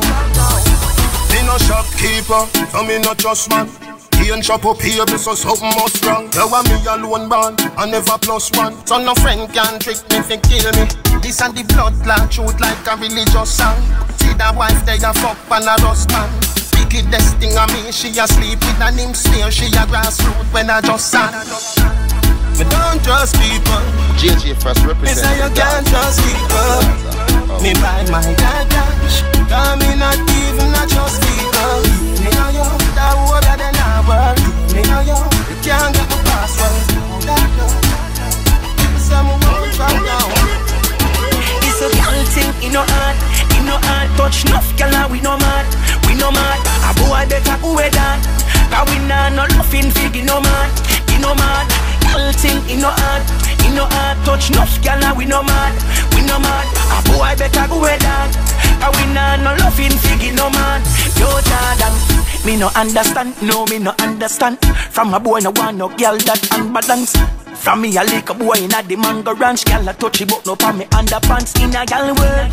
[1.33, 3.88] Me no shopkeeper, so me no trust man.
[4.19, 6.29] He and shop up here, so something must wrong.
[6.33, 8.75] You want me alone born, I never plus one.
[8.85, 10.85] So no friend can trick me, fi kill me.
[11.23, 13.79] This and the bloodline, truth like a religious song.
[14.19, 16.29] See that wife they a fuck and a rust man.
[16.75, 19.51] Wickedest thing of me, she a sleep with an him smear.
[19.51, 21.31] She a grassroot when I just sang.
[22.57, 23.83] Me don't trust people.
[24.19, 25.15] JJ first represent.
[25.15, 26.49] Me say you can't trust people.
[26.51, 27.59] Oh.
[27.63, 29.23] Me buy my dad cash.
[29.47, 31.79] Cause me not even a trust people.
[32.19, 33.78] Me know you, that then I
[34.09, 34.37] work.
[34.73, 35.19] Me know you,
[35.49, 36.73] you can't get my password.
[39.05, 39.29] Some
[40.03, 40.27] now.
[41.63, 43.17] It's a girl thing in no heart,
[43.55, 44.09] in no heart.
[44.17, 45.65] Touch enough, girl, and we no mad,
[46.09, 46.59] we no mad.
[46.89, 48.19] A boy better who we that.
[48.73, 50.67] Cause we nah no loving fig in no man,
[51.13, 51.65] in no man.
[52.09, 53.23] Girl thing in no heart,
[53.65, 54.17] in no heart.
[54.25, 55.73] Touch enough, girl, and we no mad,
[56.13, 56.67] we no mad.
[56.91, 58.29] A boy better who we that.
[58.81, 60.81] Cause we nah no loving fig in no man.
[61.15, 64.57] Yo, Jordan me no understand, no me no understand.
[64.91, 67.38] From a boy no want no girl that unbalance.
[67.59, 69.65] From me a little boy in a the mango ranch.
[69.65, 71.53] Girl a touchy but no pa me underpants.
[71.61, 72.51] In a gal world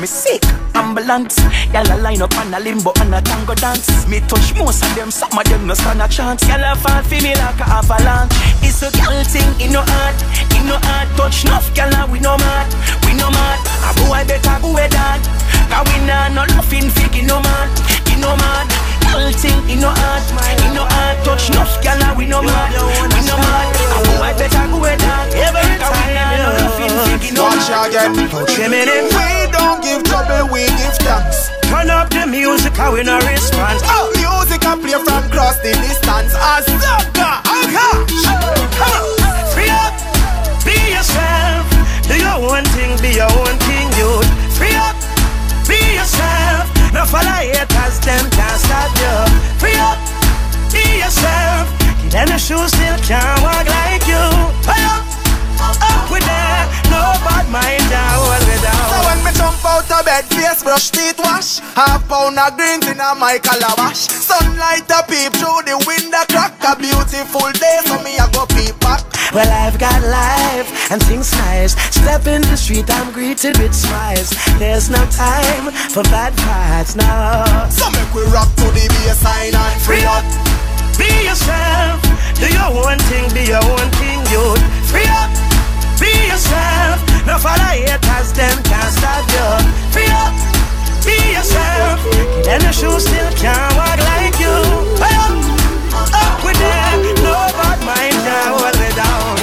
[0.00, 0.42] Me sick,
[0.74, 1.38] ambulance.
[1.72, 3.86] Girl a line up on a limbo and a tango dance.
[4.08, 6.44] Me touch most of them, some of them no stand a chance.
[6.44, 8.34] Girl a fall for me like a avalanche.
[8.66, 10.18] It's a girl thing, in no heart
[10.58, 12.66] In no heart, touch enough girl a we no mad
[13.06, 15.22] We no mad, a boy better go with that.
[15.70, 17.70] Cause we nah no laughing fig, in no man
[18.12, 18.66] In no mad.
[19.06, 20.26] Girl thing, in no heart
[20.66, 22.74] In no heart, touch enough girl a we no mad
[23.14, 23.75] We no mad
[24.20, 26.16] I better go that Every time
[27.36, 28.14] Watch again
[28.54, 31.50] Feminine We don't give trouble, we give thanks.
[31.70, 33.82] Turn up the music, how we no response.
[33.86, 36.34] Oh, music I play from across the distance.
[36.34, 37.05] As sucker,
[52.16, 54.24] then the shoes still can't walk like you.
[54.64, 56.64] Up, up with that.
[56.88, 58.88] No bad mind down, down.
[58.88, 61.60] So when me jump out of bed, face brush, teeth wash.
[61.76, 64.08] Half pound of greens in a my calabash.
[64.08, 66.56] Sunlight a peep through the window crack.
[66.64, 69.04] A beautiful day, so me a go peep back.
[69.36, 71.76] Well, I've got life and things nice.
[71.92, 74.32] Step in the street, I'm greeted with smiles.
[74.56, 77.68] There's no time for bad vibes, no.
[77.68, 80.24] So make we rock to the bassline and free up.
[80.98, 82.00] Be yourself,
[82.40, 84.56] do your own thing, be your own thing, you
[84.88, 85.30] Free up,
[86.00, 89.48] be yourself, no follow haters, them can't stop you.
[89.92, 90.32] Free up,
[91.04, 92.00] be yourself,
[92.44, 94.56] then the shoes still can't walk like you.
[94.96, 95.36] Hey up,
[96.16, 99.36] up with them, no bad mind, now hold me down.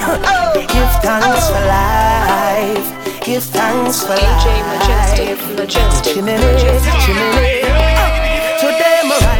[0.72, 2.88] Give thanks for life,
[3.24, 4.42] give thanks for life.
[4.42, 7.70] DJ Majestic, Majestic, Majestic.
[8.60, 9.39] Today my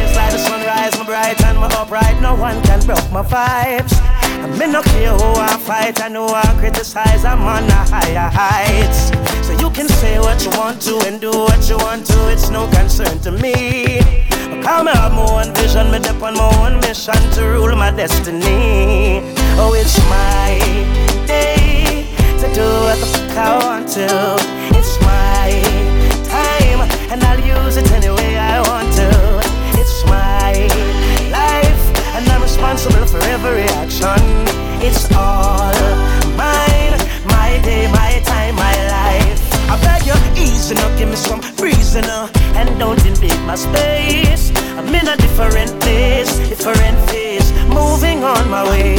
[0.91, 2.21] rise my bright and my upright.
[2.21, 3.93] No one can broke my vibes.
[4.01, 7.25] I me no care who I fight, I know I criticize.
[7.25, 9.11] I'm on a higher heights.
[9.45, 12.31] So you can say what you want to and do what you want to.
[12.31, 13.99] It's no concern to me.
[14.29, 17.91] Because me have my own vision, me dep on my own mission to rule my
[17.91, 19.21] destiny.
[19.57, 20.59] Oh, it's my
[21.25, 22.07] day
[22.39, 24.60] to do what the fuck I want to.
[34.83, 35.77] It's all
[36.35, 36.97] mine,
[37.29, 39.41] my day, my time, my life.
[39.69, 44.51] I beg you, easy now, give me some reason now, and don't invade my space.
[44.77, 48.97] I'm in a different place, different phase, moving on my way.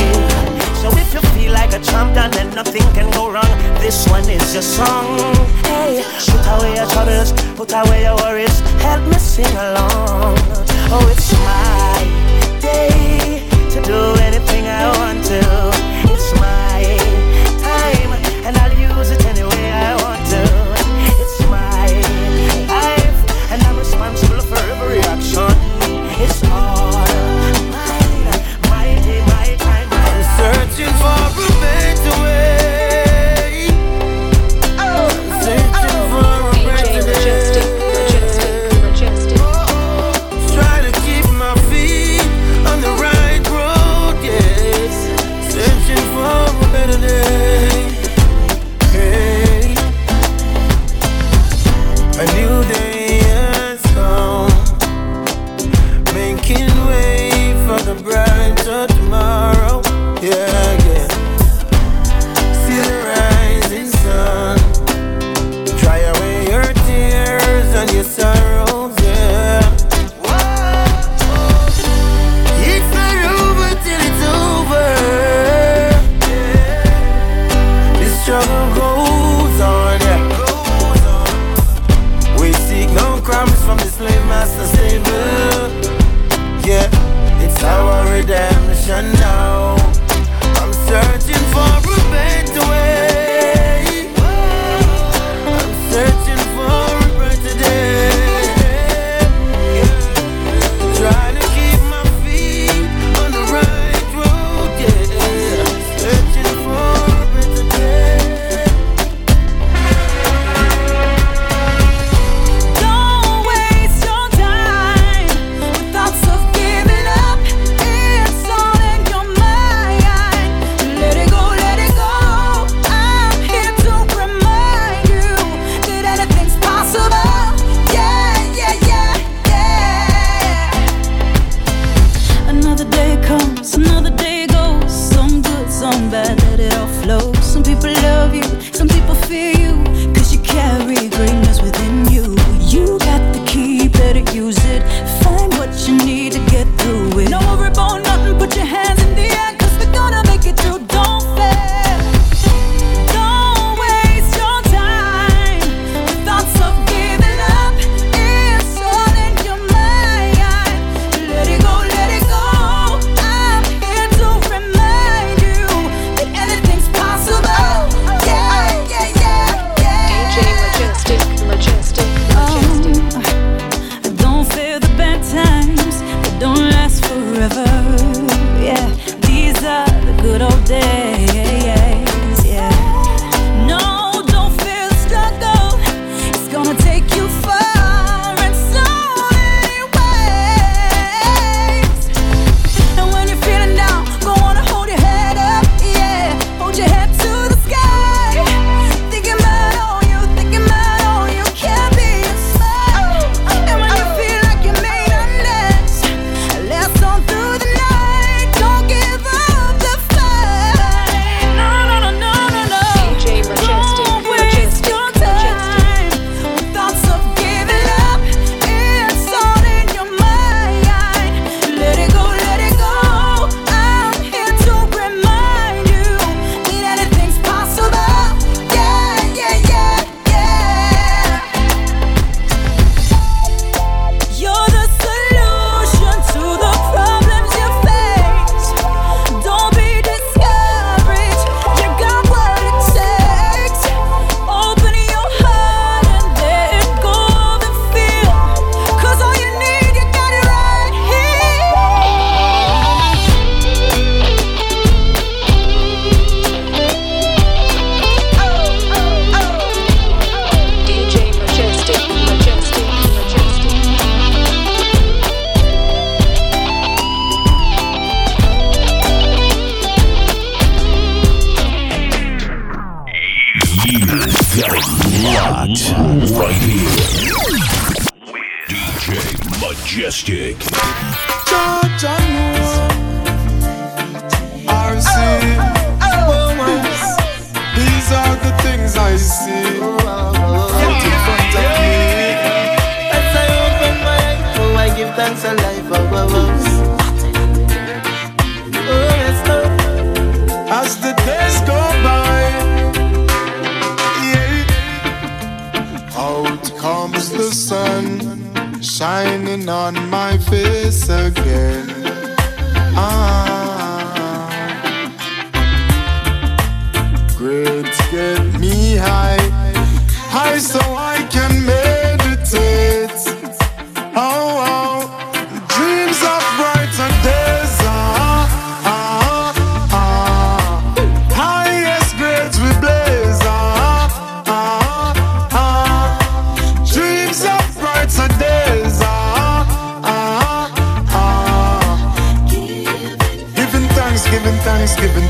[0.80, 3.52] So if you feel like a champion, then nothing can go wrong.
[3.82, 5.18] This one is your song.
[5.66, 8.60] Hey, put away your troubles, put away your worries.
[8.86, 10.38] Help me sing along.
[10.94, 13.31] Oh, it's my day
[13.84, 15.91] do anything I want to.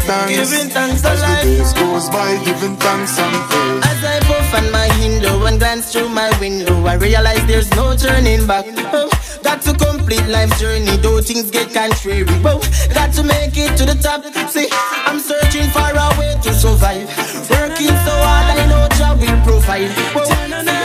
[0.06, 0.50] thanks.
[0.50, 3.84] Giving thanks As the days goes by, giving thanks and praise.
[3.86, 7.96] As I puff on my window and glance through my window, I realize there's no
[7.96, 8.66] turning back.
[8.92, 9.10] Oh,
[9.42, 12.24] got to complete life's journey, though things get contrary.
[12.44, 12.60] Oh,
[12.94, 14.24] got to make it to the top.
[14.50, 14.68] See,
[15.06, 17.08] I'm searching for a way to survive.
[17.50, 19.90] Working so hard, I know job will provide.
[20.16, 20.81] Oh,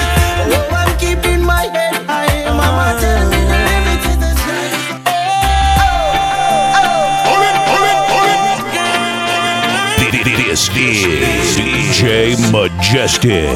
[10.78, 13.50] is DJ Majestic.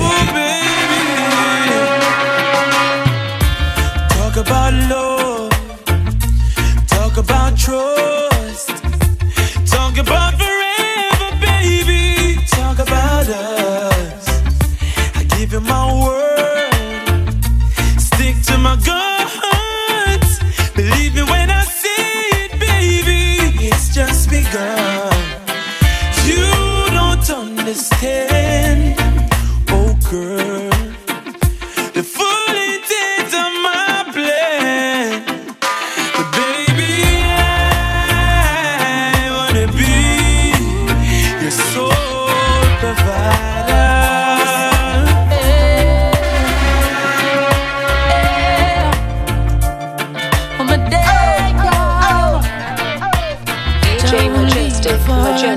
[4.10, 5.01] Talk about love.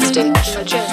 [0.01, 0.57] majestic.
[0.57, 0.84] majestic.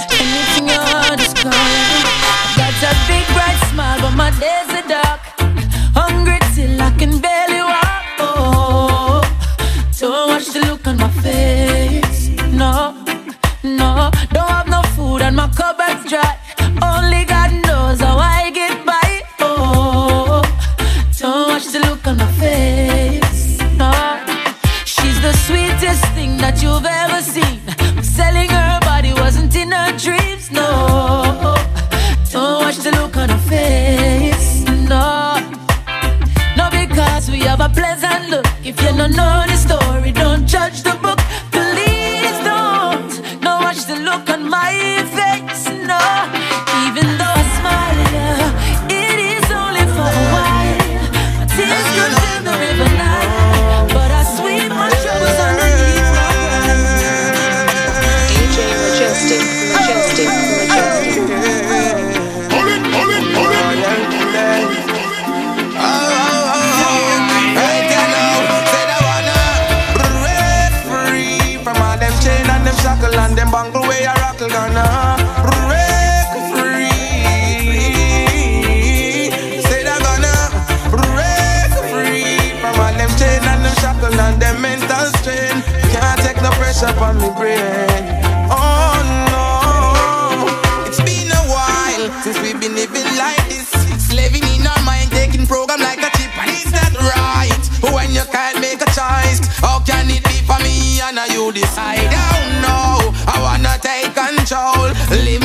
[92.24, 93.70] Since we've been living like this.
[93.98, 97.64] Slaving in our mind, taking program like a chip, and it's not right.
[97.94, 102.12] When you can't make a choice, how can it be for me and you decide?
[102.14, 102.80] Oh no,
[103.26, 104.94] I wanna take control,
[105.26, 105.41] live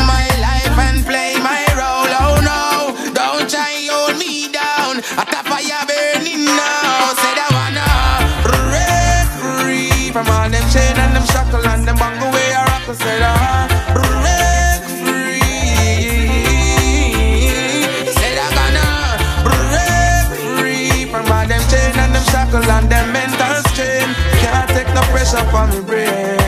[25.27, 26.39] pressure from me brain.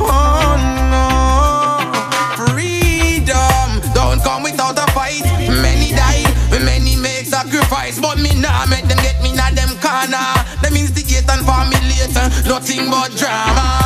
[0.00, 0.56] Oh
[0.92, 5.24] no, freedom don't come without a fight.
[5.48, 6.32] Many died,
[6.64, 10.34] many make sacrifice, but me nah make them get me na them corner.
[10.62, 12.14] Them instigate and formulate
[12.46, 13.83] nothing but drama,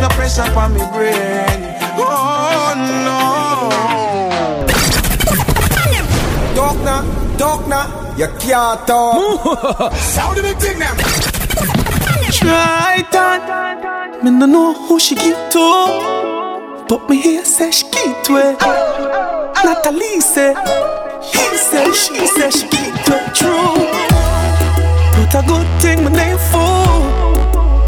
[0.00, 1.76] no pressure from me brain.
[1.98, 2.74] Oh
[3.04, 3.18] no.
[6.54, 7.02] Talk now,
[7.36, 9.92] talk now, you can't talk.
[10.14, 10.94] Sound the thing now.
[12.30, 14.22] Try that.
[14.22, 18.60] Me no know who she give to, but me hear say she give to it.
[19.64, 20.54] Natalie say,
[21.22, 23.14] he say, she say she give to.
[23.34, 23.76] True,
[25.14, 26.78] but a good thing my name for.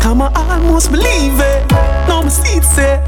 [0.00, 1.99] Come I almost believe it.
[2.30, 3.02] Now me see it say,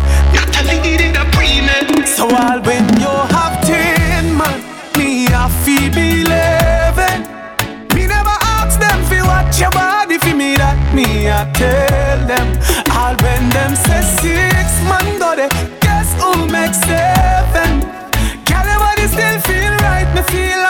[0.83, 4.59] did a pre So all when you have ten man,
[4.99, 7.23] me I feel believing.
[7.95, 12.49] Me never ask them fi watch your body fi me that me I tell them.
[12.91, 17.79] All when them say six man go there, guess who makes seven?
[18.43, 20.09] Girl, your body still feel right.
[20.16, 20.62] Me feel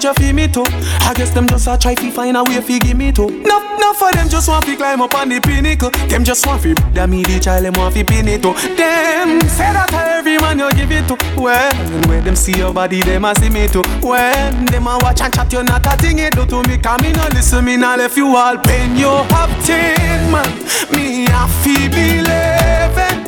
[0.00, 0.64] watch you fi me too.
[1.00, 3.28] I guess them just a try fi find a way fi give me too.
[3.42, 5.90] No, no for them just want fi climb up on the pinnacle.
[6.08, 8.54] Them just want fi that me the child them want fi pin it too.
[8.76, 11.16] Them say that to every man you give it to.
[11.40, 11.72] Well,
[12.08, 13.82] when them see your body, them a see me too.
[14.02, 16.78] When them a watch and chat, you not a thing it do to me.
[16.78, 18.96] Come me no listen, me no left you all pain.
[18.96, 20.48] You have ten man,
[20.92, 23.18] me a fi believing.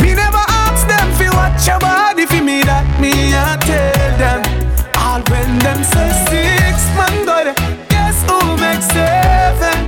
[0.00, 4.47] Me never ask them fi watch your body fi me that me a tell them.
[5.28, 7.54] All when them say six man go there,
[7.88, 9.86] guess who makes seven?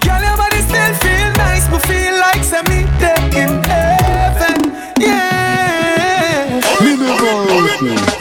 [0.00, 4.72] Girl, your body still feel nice, but feel like say me there in heaven.
[4.98, 6.60] Yeah.
[6.82, 8.15] Me never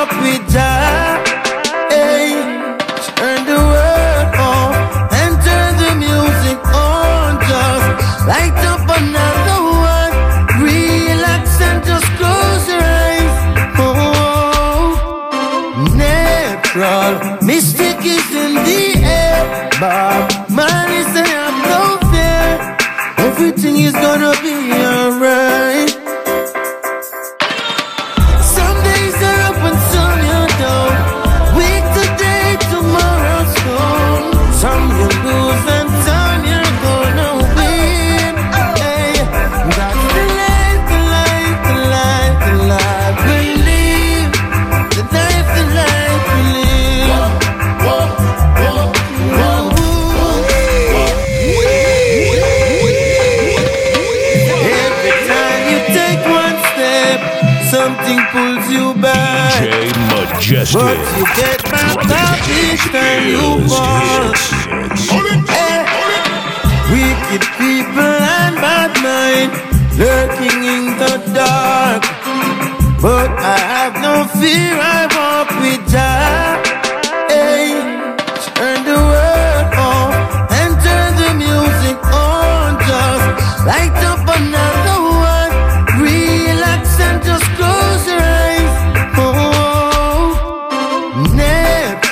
[0.00, 1.18] up we die
[1.90, 2.30] hey.
[3.18, 4.76] Turn the world off
[5.20, 7.30] and turn the music on.
[7.50, 7.88] Just
[8.30, 9.60] light up another
[9.94, 10.14] one.
[10.62, 13.34] Relax and just close your eyes.
[13.82, 14.94] Oh.
[15.96, 19.42] Natural mystic is in the air.
[19.80, 20.22] Bob
[20.58, 22.46] Marley say I'm no fear
[23.26, 23.87] Everything you
[60.58, 64.36] But you get my love each time you want.
[65.46, 65.86] Hey,
[66.90, 69.52] wicked people and bad mind
[69.96, 72.02] lurking in the dark.
[73.00, 74.74] But I have no fear.
[74.74, 75.07] I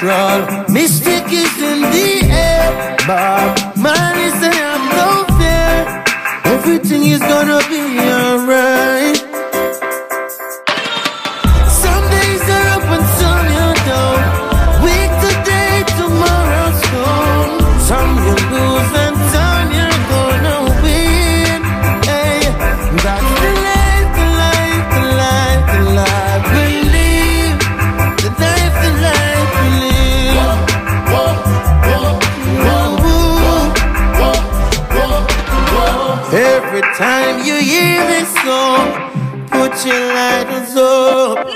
[0.02, 0.64] roll.
[0.68, 3.76] Mystic is in the air, Bob.
[3.76, 6.04] Man, listen, I'm no fear.
[6.54, 9.15] Everything is gonna be alright.
[39.84, 41.46] your light is up.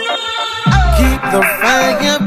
[0.98, 2.19] Keep the fire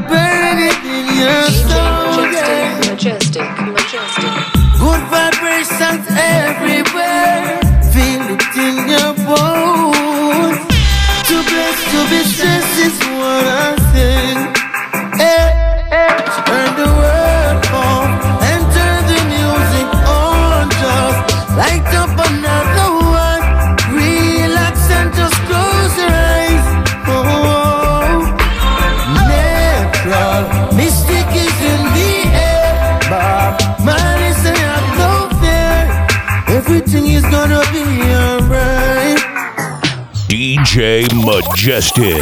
[40.74, 41.06] J.
[41.14, 42.16] Majestic.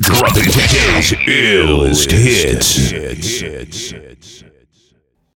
[0.00, 2.76] Dropping today's illest hits.
[2.90, 3.43] hits.